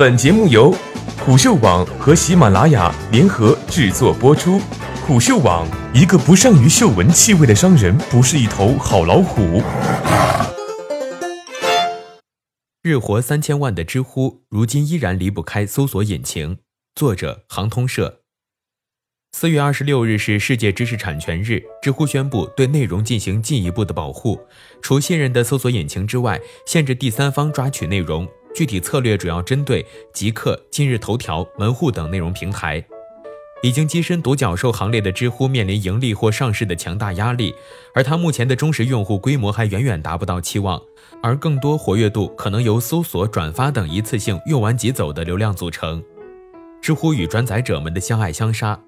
[0.00, 0.74] 本节目由
[1.18, 4.58] 虎嗅网和喜马拉雅联合制作播出。
[5.06, 9.62] 虎嗅网：一个不善于嗅闻气味的商人，不是一头好老虎。
[12.82, 16.56] 日活三千万的知乎，如今依然离不开搜索引擎。
[16.94, 18.20] 作者：航通社。
[19.32, 24.40] 四月二十六日是世界知识产权日，知乎宣布对内容进行进一步的保护，
[24.80, 28.26] 除信任的搜索引擎之外，限制第三方抓取内容。
[28.54, 32.84] 具体策略主要针对极客、今日头条、门户等内容平台。
[33.62, 37.54] 已经跻身独角兽行列的知乎面临盈利或上市的强大压力，
[37.94, 40.80] 而它目前的忠实用户规模还远远达不到期望，
[41.22, 46.02] 而更多活跃度可能由搜索、转发等一次性用完即走的流量组成。
[46.80, 48.80] 知乎与转载者们的相爱相杀。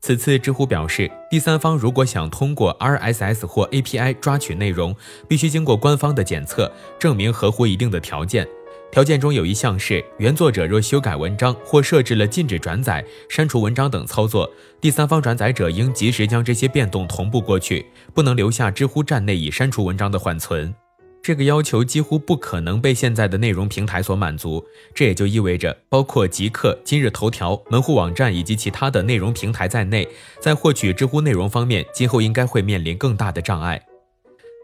[0.00, 4.96] 此次知乎表示，第三方如果想通过 RSS 或 API 抓取内容，
[5.28, 8.48] 必须经过官方的检测，证明合乎一定的条件。
[8.94, 14.48] 条件中有一项是，原作者若修改文章或设置了禁止转载、删除文章等操作，
[14.80, 20.72] 第三方转载者应及时将这些变动同步过去，不能留下知乎站内已删除文章的缓存。
[21.20, 24.64] 这个要求几乎不可能被现在的内容平台所满足，
[24.94, 30.06] 这也就意味着，包括极客、今日头条、门户网站以及其他的内容平台在内，
[30.38, 33.82] 在获取知乎内容方面，今后应该会面临更大的障碍。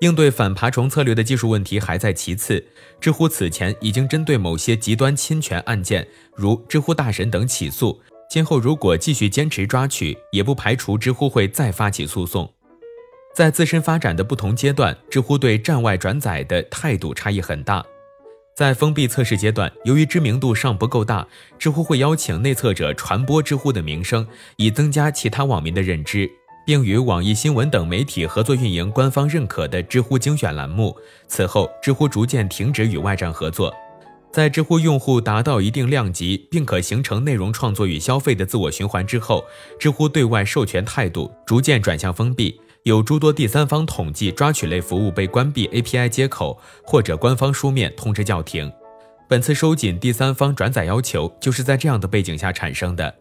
[0.00, 2.64] 应对反爬虫策略的技术问题还在其次，
[2.98, 12.50] 知乎此前已经针对某些极端侵权案件，如知乎大神等起诉，今后如果继续坚持抓取，也不排除知乎会再发起诉讼。
[13.34, 17.84] 在自身发展的不同阶段，知乎对站外转载的态度差异很大。
[18.56, 21.28] 在封闭测试阶段，由于知名度尚不够大，
[21.58, 26.30] 知乎会邀请内测者传播知乎的名声，以增加其他网民的认知，
[26.66, 30.96] 并与网易新闻等媒体合作运营官方认可的知乎精选栏目。
[31.28, 33.74] 此后，知乎逐渐停止与外站合作。
[34.32, 39.44] 在知乎用户达到一定量级，并可形成内容创作与消费的自我循环之后，
[39.78, 42.60] 知乎对外授权态度逐渐转向封闭。
[42.84, 48.72] 有诸多第三方统计抓取类服务被关闭 API 接口，或者官方书面通知叫停。
[49.28, 53.14] 本次收紧第三方转载要求，就是在这样的背景下产生的。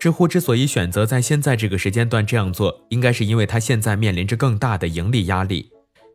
[0.00, 5.70] 知乎之所以选择在现在这个时间段这样做，应该是因为它现在面临着更大的盈利压力。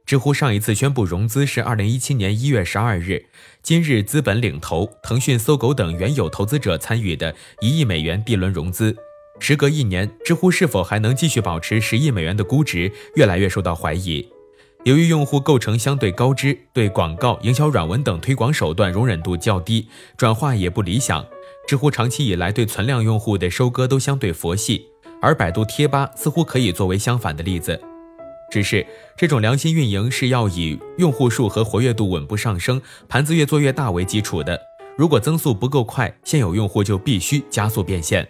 [0.08, 3.28] 知乎上一次宣布融资是二零一七年一月十二日，
[3.62, 8.96] 今日资本领投、腾讯、搜狗等原有投资者参与的一亿美元 D 轮融资。
[9.40, 14.28] 时隔一年，知乎是否还能继续保持十亿美元的估值，越来越受到怀疑。
[14.86, 21.24] 由于用户构成相对高知，对广告、营销软文等推广手段容忍度较低，转化也不理想。
[21.68, 24.88] 知乎长期以来对存量用户的收割都相对佛系，
[25.22, 27.80] 而百度贴吧似乎可以作为相反的例子。
[28.52, 28.86] 只是
[29.18, 34.60] 这种良心运营是要以用户数和活跃度稳步上升，盘子越做越大为基础的。
[34.96, 38.28] 如果增速不够快，现有用户就必须加速变现。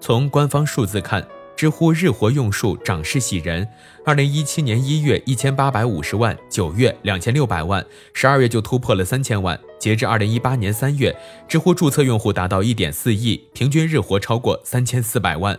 [0.00, 1.24] 从官方数字看，
[1.56, 3.66] 知乎日活用数涨势喜人。
[4.04, 9.58] 二零一七年一月一千八百五十万，九月两千六百万，十二月就突破了三千万。
[9.82, 11.12] 截至二零一八年三月，
[11.48, 15.58] 知乎注册用户达到一点四亿，平均日活超过三千四百万。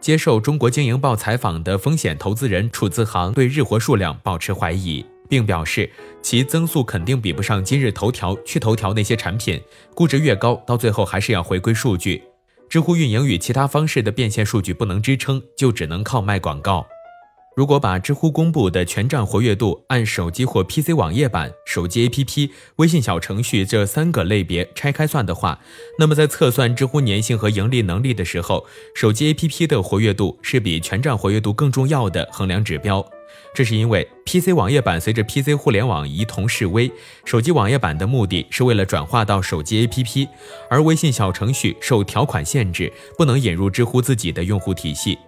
[0.00, 5.90] 接受中国经营报采访的风险投资人楚自航对日活数量保持怀疑，并表示
[6.22, 9.60] 其增速肯定比不上今日头条、趣头条那些产品，
[9.94, 12.22] 估值越高，到最后还是要回归数据。
[12.70, 16.86] 知乎运营与其他方式的变现数据不能支撑，就只能靠卖广告。
[17.58, 25.58] 如果把知乎公布的全站活跃度按手机或 PC 网页版、手机 APP、微信小程序这三个类别拆开算的话，
[25.98, 28.64] 那么在测算知乎粘性和盈利能力的时候，
[28.94, 33.04] 手机 APP 的活跃度是比全站活跃度更重要的衡量指标。
[33.52, 36.88] 这是因为 PC 网页版随着 PC 互联网一同式微，
[37.24, 40.28] 手机网页版的目的是为了转化到手机 APP，
[40.70, 45.18] 而微信小程序受条款限制，不能引入知乎自己的用户体系。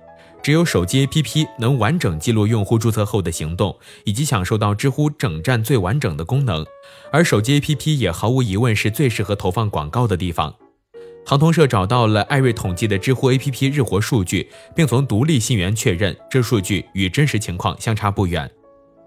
[0.42, 6.64] 只有手机 APP 能完整记录用户注册后的行动，以及享受到知乎整站最完整的功能，
[7.12, 10.54] 而手机 APP 也毫无疑问是最适合投放广告的地方。
[11.26, 18.50] 航通社找到了艾瑞统计的知乎 APP 日活数据，并从独立信源确认，这数据与真实情况相差不远。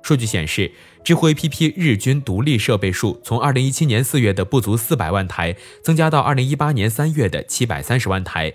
[0.03, 0.71] 数据显示，
[1.03, 8.53] 知乎 APP 日均独立设备数从2017年4月的不足400万台，增加到2018年3月的730万台。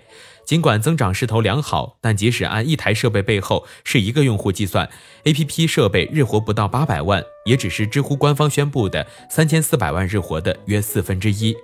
[0.49, 4.89] 尽管增长势头良好，但即使按一台设备背后是一个用户计算
[5.23, 11.55] ，APP 设备日活不到800万，也只是知乎官方宣布的3400万日活的约四分之一。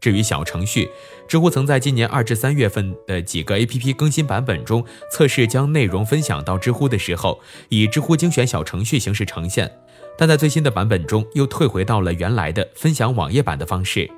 [0.00, 0.88] 至于小程序，
[1.28, 7.38] 知乎曾在今年二至三月份的几个 APP 更新版本中测试将内容分享到知乎的时候，
[7.68, 9.70] 以知乎精选小程序形式呈现，
[10.16, 14.10] 但在最新的版本中又退回到了原来的分享网页版的方式。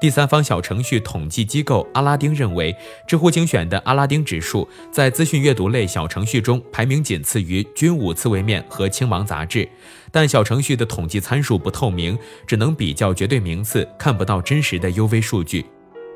[0.00, 2.74] 第三方小程序统计机构阿拉丁认为，
[3.06, 9.68] 知乎精选的阿拉丁指数在资讯阅读类小程序中排名仅次于军武刺猬面和青芒杂志，
[10.10, 15.66] 但小程序的统计参数不透明，只能比较绝对名次，看不到真实的 UV 数据。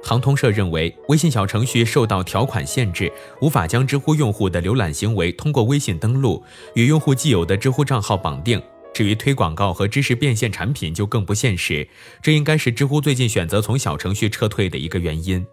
[0.02, 6.42] 航通社认为，微信小程序受到条款限制，无法将知乎用户的浏览行为通过微信登录
[6.74, 8.62] 与用户既有的知乎账号绑定。
[8.94, 11.88] 至于推广告和知识变现产品就更不现实，
[12.22, 15.44] 这应该是知乎最近选择从小程序撤退的一个原因。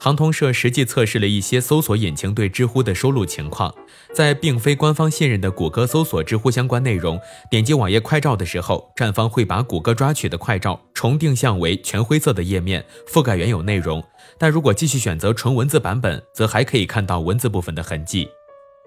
[0.00, 3.74] 航通社实际测试了一些搜索引擎对知乎的收录情况，
[4.14, 7.20] 在并非官方信任的谷歌搜索知乎相关内容，
[7.50, 14.00] 点击网页快照的时候，站方会把谷歌抓取的快照重定向为全灰色的页面，覆盖原有内容。
[14.38, 18.28] 但如果继续选择纯文字版本，则还可以看到文字部分的痕迹。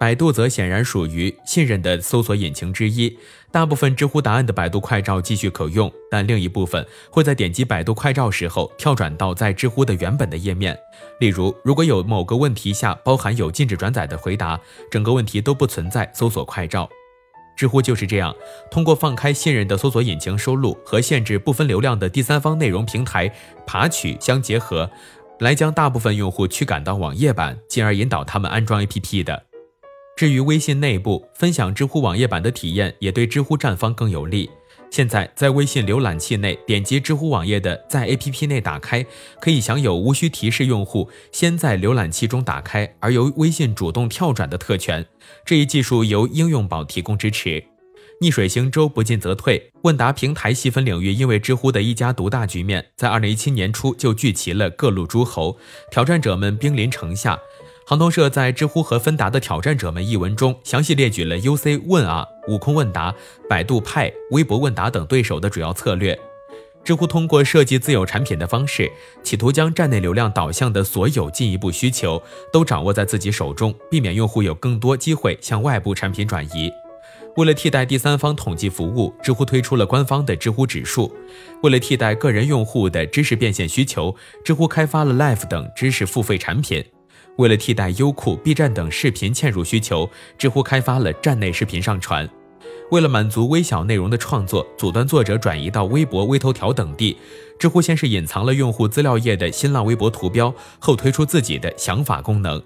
[0.01, 3.15] 百度则显然属于信任的搜索引擎之一，
[3.51, 10.75] 大部分知乎答案的百度快照继续可用，但另一部分会在点击百度快照时候跳转到在知乎的原本的页面。
[11.19, 14.59] 例如，如果有某个问题下包含有禁止转载的回答，
[14.89, 16.89] 整个问题都不存在搜索快照。
[17.55, 18.35] 知乎就是这样，
[18.71, 23.31] 通过放开信任的搜索引擎收录和限制不分流量的第三方内容平台
[23.67, 24.89] 爬取相结合，
[25.41, 29.50] 来将大部分用户驱赶到网页版，进而引导他们安装 APP 的。
[30.15, 34.49] 至于微信内部分享知乎网页版的体验，也对知乎站方更有利。
[34.91, 39.05] 现在在微信浏览器内点击知乎网页的，在 APP 内打开，
[39.39, 45.05] 可以享有无需提示用户先在浏览器中打开，而由微信主动跳转的特权。
[45.45, 47.63] 这一技术由应用宝提供支持。
[48.19, 49.71] 逆水行舟，不进则退。
[49.83, 55.57] 问答平台细分领域因为知乎的一家独大局面，在二零一七年初就聚齐了各路诸侯，
[55.89, 57.39] 挑战者们兵临城下。
[57.85, 63.13] 航通社在知乎和芬达的挑战者们一文中，详细列举了 UC 问啊、悟空问答、
[63.49, 66.17] 百度派、微博问答等对手的主要策略。
[66.83, 68.89] 知乎通过设计自有产品的方式，
[69.23, 76.71] 企图将站内流量导向的所有进一步需求都掌握在自己手中，避免用户有更多机会向外部产品转移。
[77.37, 81.13] 为了替代第三方统计服务，知乎推出了官方的知乎指数。
[81.61, 86.83] 为了替代个人用户的知识变现需求，知乎开发了 Live 等知识付费产品。
[87.41, 90.07] 为了替代优酷、B 站等视频嵌入需求，
[90.37, 92.29] 知乎开发了站内视频上传。
[92.91, 97.17] 为了满足微小内容的创作，阻断作者转移到微博、微头条等地，
[97.57, 102.61] 知乎先是隐藏了用户资料页的新浪微博图标，后推出自己的想法功能。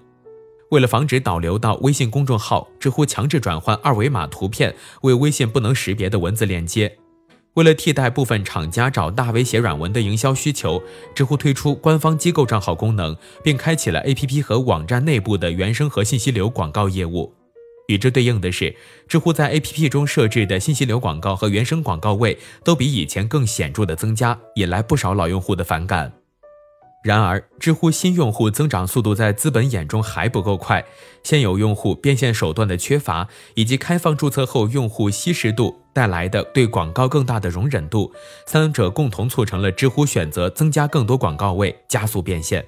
[0.70, 6.98] 为了防止导流到微信公众号，知乎强制转换二维码图片为微信不能识别的文字链接。
[7.56, 10.82] 为了替代部分厂家找大 V 写软文的营销需求，
[11.14, 17.32] 知乎推出官方机构账号功能，并开启了 APP 和网站内部的原生和信息流广告业务。
[17.88, 18.76] 与之对应的是，
[19.08, 26.12] 知乎在 APP 中设置的信息流广告和原生广告位都比以前更显著的增加，引来不少老用户的反感。
[27.06, 30.84] 然而，知乎新用户增长速度在资本眼中还不够快，
[31.22, 38.12] 现有用户变现手段的缺乏，以及开放注册后用户稀释度带来的对广告更大的容忍度，
[38.44, 42.66] 三者共同促成了知乎选择增加更多广告位，加速变现。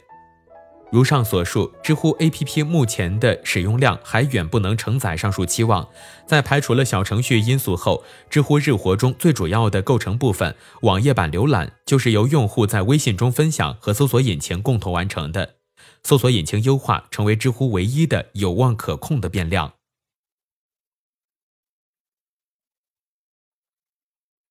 [0.91, 5.87] 如上所述，知乎 APP 目前的使用量还远不能承载上述期望。
[6.27, 15.57] 在排除了小程序因素后，知乎日活中最主要的构成部分——网页版浏览，就是由用户在微信中分享和搜索引擎共同完成的。
[16.03, 19.73] 搜索引擎优化成为知乎唯一的有望可控的变量。